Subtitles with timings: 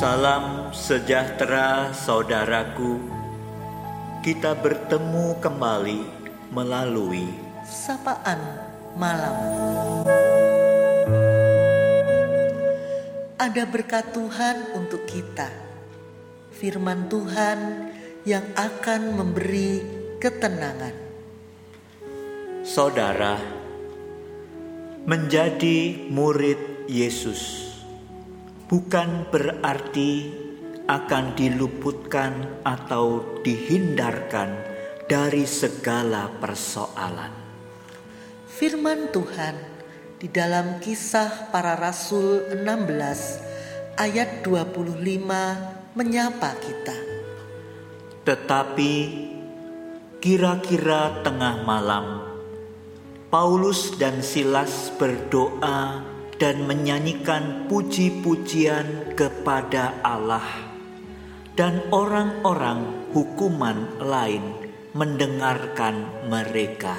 [0.00, 3.04] Salam sejahtera saudaraku.
[4.24, 6.00] Kita bertemu kembali
[6.56, 7.28] melalui
[7.68, 8.40] sapaan
[8.96, 9.36] malam.
[13.36, 15.52] Ada berkat Tuhan untuk kita.
[16.48, 17.92] Firman Tuhan
[18.24, 19.84] yang akan memberi
[20.16, 20.96] ketenangan.
[22.64, 23.36] saudara
[25.04, 27.69] menjadi murid Yesus
[28.70, 30.30] bukan berarti
[30.86, 34.54] akan diluputkan atau dihindarkan
[35.10, 37.34] dari segala persoalan.
[38.46, 39.58] Firman Tuhan
[40.22, 45.02] di dalam kisah para rasul 16 ayat 25
[45.98, 46.98] menyapa kita.
[48.22, 48.94] Tetapi
[50.22, 52.22] kira-kira tengah malam
[53.34, 60.72] Paulus dan Silas berdoa dan menyanyikan puji-pujian kepada Allah,
[61.52, 64.56] dan orang-orang hukuman lain
[64.96, 66.96] mendengarkan mereka.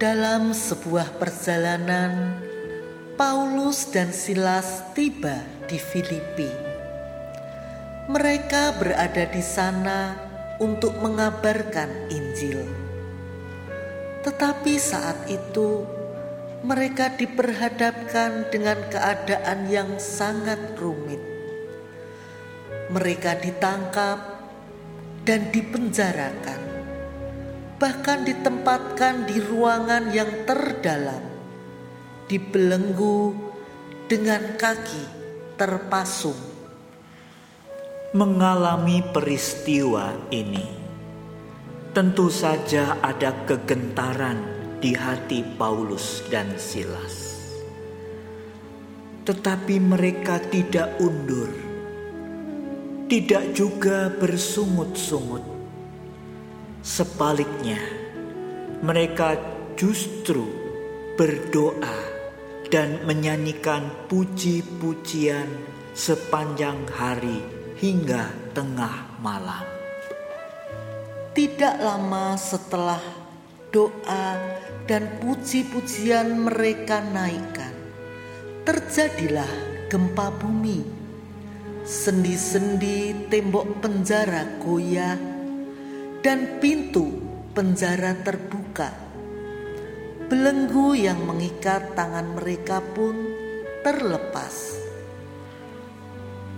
[0.00, 2.40] Dalam sebuah perjalanan,
[3.20, 6.48] Paulus dan Silas tiba di Filipi.
[8.08, 10.16] Mereka berada di sana
[10.56, 12.64] untuk mengabarkan Injil,
[14.24, 15.99] tetapi saat itu
[16.60, 21.20] mereka diperhadapkan dengan keadaan yang sangat rumit.
[22.92, 24.18] Mereka ditangkap
[25.24, 26.60] dan dipenjarakan,
[27.80, 31.24] bahkan ditempatkan di ruangan yang terdalam,
[32.28, 33.32] dibelenggu
[34.04, 35.04] dengan kaki
[35.56, 36.52] terpasung.
[38.10, 40.66] Mengalami peristiwa ini,
[41.94, 47.36] tentu saja ada kegentaran di hati Paulus dan Silas.
[49.28, 51.52] Tetapi mereka tidak undur,
[53.06, 55.44] tidak juga bersungut-sungut.
[56.80, 57.78] Sebaliknya,
[58.80, 59.36] mereka
[59.76, 60.48] justru
[61.20, 62.00] berdoa
[62.72, 65.46] dan menyanyikan puji-pujian
[65.92, 67.44] sepanjang hari
[67.76, 69.68] hingga tengah malam.
[71.36, 73.19] Tidak lama setelah
[73.70, 74.34] doa
[74.90, 77.70] dan puji-pujian mereka naikkan.
[78.66, 79.50] Terjadilah
[79.86, 80.82] gempa bumi.
[81.86, 85.16] Sendi-sendi tembok penjara goyah
[86.20, 87.08] dan pintu
[87.54, 88.92] penjara terbuka.
[90.30, 93.16] Belenggu yang mengikat tangan mereka pun
[93.82, 94.78] terlepas.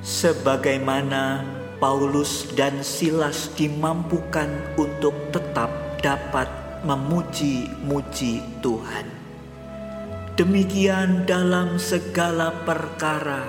[0.00, 1.44] Sebagaimana
[1.76, 4.48] Paulus dan Silas dimampukan
[4.80, 5.68] untuk tetap
[6.00, 9.06] dapat memuji-muji Tuhan.
[10.40, 13.44] Demikian dalam segala perkara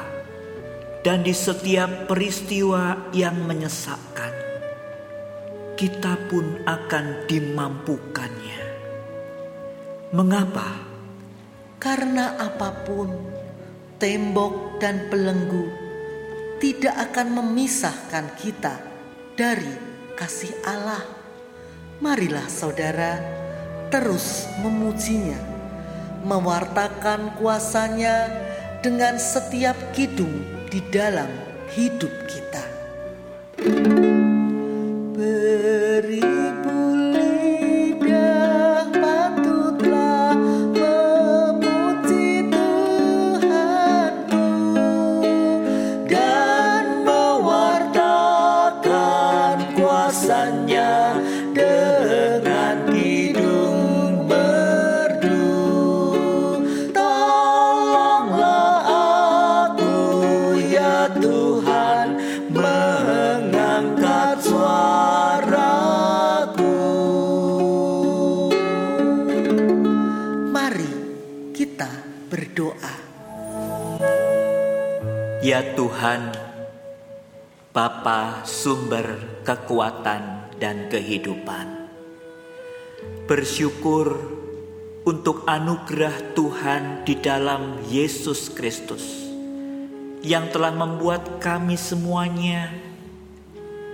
[0.99, 4.35] dan di setiap peristiwa yang menyesakkan,
[5.79, 8.61] kita pun akan dimampukannya.
[10.11, 10.67] Mengapa?
[11.79, 13.07] Karena apa pun,
[13.95, 15.71] tembok dan belenggu
[16.59, 18.75] tidak akan memisahkan kita
[19.39, 19.71] dari
[20.19, 21.18] kasih Allah.
[21.99, 23.19] Marilah saudara
[23.91, 25.35] terus memujinya,
[26.23, 28.31] mewartakan kuasanya
[28.79, 30.31] dengan setiap kidung
[30.71, 31.27] di dalam
[31.75, 32.63] hidup kita.
[75.39, 76.35] Ya Tuhan,
[77.71, 81.89] Bapa sumber kekuatan dan kehidupan.
[83.25, 84.19] Bersyukur
[85.07, 89.31] untuk anugerah Tuhan di dalam Yesus Kristus
[90.21, 92.75] yang telah membuat kami semuanya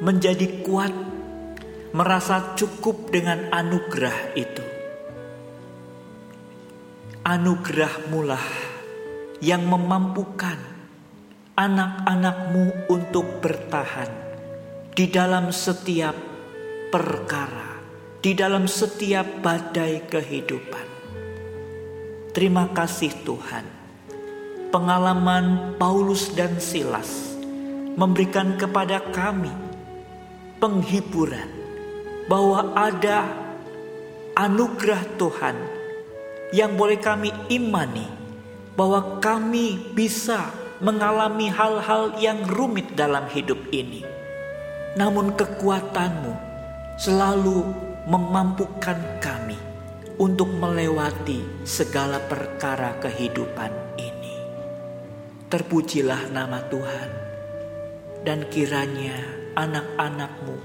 [0.02, 0.92] menjadi kuat,
[1.96, 4.75] merasa cukup dengan anugerah itu.
[7.26, 8.46] Anugerah mulah
[9.42, 10.62] yang memampukan
[11.58, 14.14] anak-anakmu untuk bertahan
[14.94, 16.14] di dalam setiap
[16.94, 17.82] perkara,
[18.22, 20.88] di dalam setiap badai kehidupan.
[22.30, 23.66] Terima kasih Tuhan.
[24.70, 27.42] Pengalaman Paulus dan Silas
[27.98, 29.50] memberikan kepada kami
[30.62, 31.50] penghiburan
[32.30, 33.26] bahwa ada
[34.38, 35.85] anugerah Tuhan
[36.54, 38.06] yang boleh kami imani
[38.76, 40.52] bahwa kami bisa
[40.84, 44.04] mengalami hal-hal yang rumit dalam hidup ini.
[45.00, 46.34] Namun kekuatanmu
[47.00, 47.64] selalu
[48.06, 49.58] memampukan kami
[50.20, 54.36] untuk melewati segala perkara kehidupan ini.
[55.48, 57.10] Terpujilah nama Tuhan
[58.28, 59.16] dan kiranya
[59.56, 60.56] anak-anakmu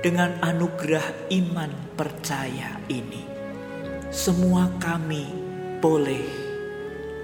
[0.00, 3.31] dengan anugerah iman percaya ini
[4.12, 5.24] semua kami
[5.80, 6.20] boleh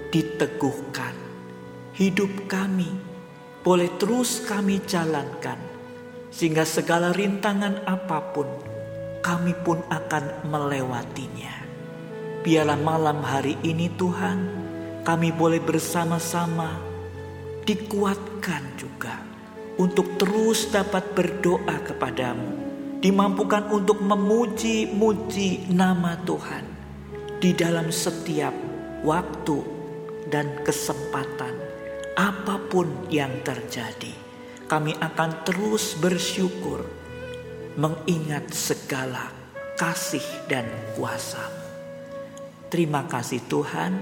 [0.09, 1.13] diteguhkan.
[1.93, 2.89] Hidup kami
[3.61, 5.61] boleh terus kami jalankan,
[6.33, 8.49] sehingga segala rintangan apa pun
[9.21, 11.61] kami pun akan melewatinya.
[12.41, 14.39] Biarlah malam hari ini, Tuhan,
[15.05, 16.73] kami boleh bersama-sama
[17.69, 19.21] dikuatkan juga
[19.77, 22.49] untuk terus dapat berdoa kepadamu,
[22.97, 26.78] dimampukan untuk memuji-muji nama Tuhan
[27.39, 28.51] di dalam setiap
[28.99, 29.63] waktu
[30.27, 31.55] dan kesempatan,
[32.19, 34.11] apa pun yang terjadi,
[34.67, 36.83] kami akan terus bersyukur,
[37.79, 39.31] mengingat segala
[39.79, 40.67] kasih dan
[40.99, 41.63] kuasamu.
[42.67, 43.95] Terima kasih Tuhan,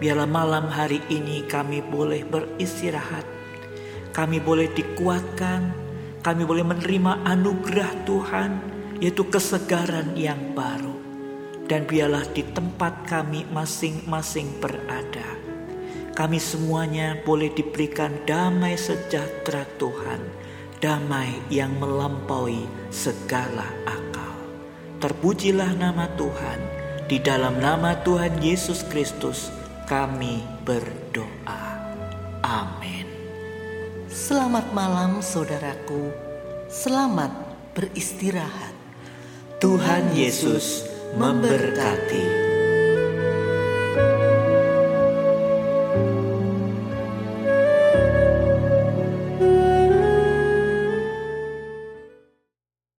[0.00, 3.28] biarlah malam hari ini kami boleh beristirahat,
[4.16, 5.76] kami boleh dikuatkan,
[6.24, 8.50] kami boleh menerima anugerah Tuhan,
[8.96, 10.91] yaitu kesegaran yang baru
[11.72, 15.24] dan biarlah di tempat kami masing-masing berada.
[16.12, 20.20] Kami semuanya boleh diberikan damai sejahtera Tuhan,
[20.84, 24.36] damai yang melampaui segala akal.
[25.00, 26.60] Terpujilah nama Tuhan,
[27.08, 29.48] di dalam nama Tuhan Yesus Kristus
[29.88, 31.80] kami berdoa.
[32.44, 33.08] Amin.
[34.12, 36.12] Selamat malam saudaraku,
[36.68, 37.32] selamat
[37.72, 38.76] beristirahat.
[39.56, 42.51] Tuhan Yesus memberkati.